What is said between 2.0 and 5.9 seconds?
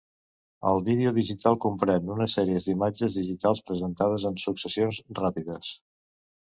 unes sèries d'imatges digitals presentades en successions ràpides.